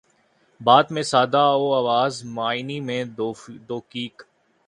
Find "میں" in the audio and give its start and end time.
0.91-1.03, 2.79-3.03